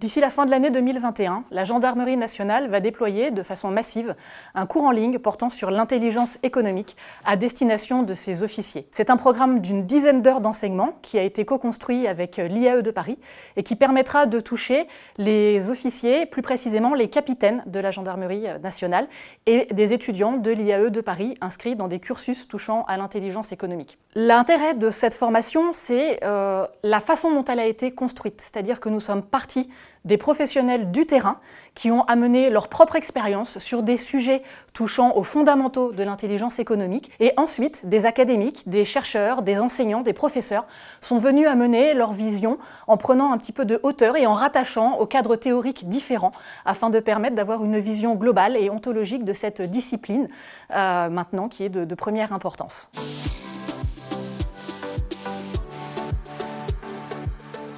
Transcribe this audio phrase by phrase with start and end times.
[0.00, 4.14] D'ici la fin de l'année 2021, la Gendarmerie nationale va déployer de façon massive
[4.54, 6.96] un cours en ligne portant sur l'intelligence économique
[7.26, 8.88] à destination de ses officiers.
[8.92, 13.18] C'est un programme d'une dizaine d'heures d'enseignement qui a été co-construit avec l'IAE de Paris
[13.56, 19.06] et qui permettra de toucher les officiers, plus précisément les capitaines de la Gendarmerie nationale
[19.44, 23.98] et des étudiants de l'IAE de Paris inscrits dans des cursus touchant à l'intelligence économique.
[24.14, 28.88] L'intérêt de cette formation, c'est euh, la façon dont elle a été construite, c'est-à-dire que
[28.88, 29.68] nous sommes partis
[30.04, 31.38] des professionnels du terrain
[31.74, 34.42] qui ont amené leur propre expérience sur des sujets
[34.72, 37.10] touchant aux fondamentaux de l'intelligence économique.
[37.20, 40.66] Et ensuite, des académiques, des chercheurs, des enseignants, des professeurs
[41.00, 44.98] sont venus amener leur vision en prenant un petit peu de hauteur et en rattachant
[44.98, 46.32] aux cadres théoriques différents
[46.64, 50.28] afin de permettre d'avoir une vision globale et ontologique de cette discipline
[50.74, 52.90] euh, maintenant qui est de, de première importance.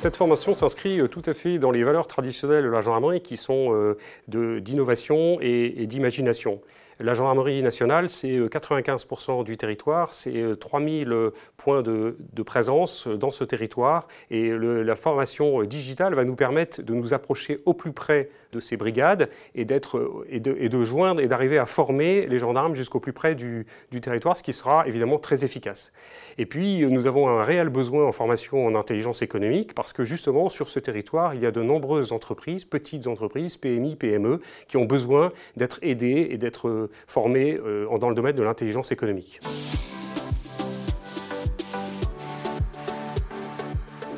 [0.00, 3.36] Cette formation s'inscrit euh, tout à fait dans les valeurs traditionnelles de la gendarmerie qui
[3.36, 3.98] sont euh,
[4.28, 6.62] d'innovation et, et d'imagination.
[7.02, 13.30] La gendarmerie nationale, c'est 95% euh, du territoire, c'est 3000 euh, points de, présence dans
[13.30, 18.30] ce territoire et la formation digitale va nous permettre de nous approcher au plus près
[18.52, 23.12] de ces brigades et, et, de, joindre et d'arriver à former les gendarmes jusqu'au plus
[23.12, 23.66] près du,
[24.02, 25.92] territoire, ce qui sera évidemment très efficace.
[26.38, 30.48] Et puis, nous avons un réel besoin en formation en intelligence économique parce que justement,
[30.48, 34.86] sur ce territoire, il y a de nombreuses entreprises, petites entreprises, PMI, PME, qui ont
[34.86, 39.40] besoin d'être aidées et d'être formés euh, dans le domaine de l'intelligence économique.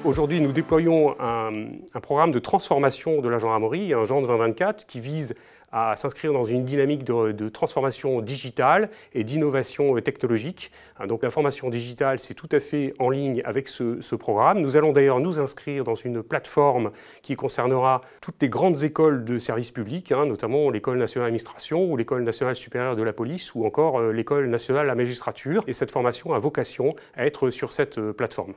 [0.04, 5.34] Aujourd'hui, nous déployons un, programme de transformation de la gendarmerie, un genre 2024, qui vise
[5.72, 10.70] à s'inscrire dans une dynamique de, transformation digitale et d'innovation technologique.
[10.98, 14.60] Hein, donc la formation digitale, c'est tout à fait en ligne avec ce, programme.
[14.60, 16.92] Nous allons d'ailleurs nous inscrire dans une plateforme
[17.22, 21.96] qui concernera toutes les grandes écoles de services publics, hein, notamment l'École nationale d'administration ou
[21.96, 25.64] l'École nationale supérieure de la police ou encore euh, l'École nationale de la magistrature.
[25.66, 28.52] Et cette formation a vocation à être sur cette euh, plateforme.